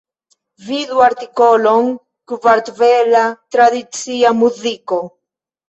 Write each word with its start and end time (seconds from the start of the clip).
Vidu 0.69 1.03
artikolon 1.07 1.91
Kartvela 2.47 3.23
tradicia 3.59 4.35
muziko. 4.43 5.03